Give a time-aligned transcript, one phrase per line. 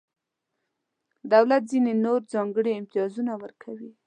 [1.33, 3.91] دولت ځینې نور ځانګړي امتیازونه ورکوي.